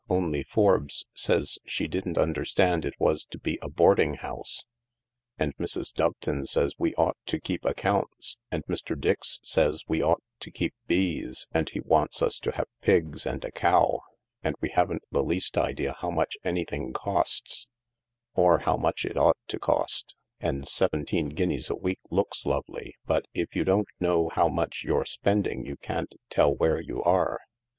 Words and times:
"Only 0.09 0.41
Forbes 0.41 1.05
says 1.13 1.59
she 1.63 1.87
didn't 1.87 2.17
understand 2.17 2.85
it 2.85 2.95
was 2.97 3.23
to 3.25 3.37
be 3.37 3.59
a 3.61 3.69
board 3.69 3.99
ing 3.99 4.15
house, 4.15 4.65
and 5.37 5.55
Mrs. 5.57 5.93
Doveton 5.93 6.47
says 6.47 6.73
we 6.79 6.95
ought 6.95 7.17
to 7.27 7.39
keep 7.39 7.63
accounts, 7.63 8.39
THE 8.49 8.55
LARK 8.57 8.65
221 8.65 8.95
and 8.97 8.97
Mr. 8.97 8.99
Dix 8.99 9.39
says 9.43 9.83
we 9.87 10.01
ought 10.01 10.23
to 10.39 10.49
kfeep 10.51 10.71
bees, 10.87 11.47
and 11.51 11.69
he 11.69 11.81
wants 11.81 12.23
us 12.23 12.39
to 12.39 12.51
have 12.53 12.65
pigs 12.81 13.27
and 13.27 13.45
a 13.45 13.51
cow; 13.51 14.01
and 14.41 14.55
we 14.59 14.69
haven't 14.69 15.03
the 15.11 15.21
least 15.23 15.55
idea 15.55 15.93
how 15.99 16.09
much 16.09 16.35
anything 16.43 16.93
costs, 16.93 17.67
or 18.33 18.57
how 18.57 18.77
much 18.77 19.05
it 19.05 19.17
ought 19.19 19.37
to 19.49 19.59
cost— 19.59 20.15
and 20.41 20.67
seventeen 20.67 21.29
guineas 21.29 21.69
a 21.69 21.75
week 21.75 21.99
looks 22.09 22.47
lovely, 22.47 22.95
but 23.05 23.27
if 23.35 23.55
you 23.55 23.63
don't 23.63 23.85
know 23.99 24.29
how 24.33 24.47
much 24.49 24.83
you're 24.83 25.05
spending 25.05 25.63
you 25.63 25.77
can't 25.77 26.15
tell 26.31 26.51
where 26.55 26.81
you 26.81 27.03
are. 27.03 27.39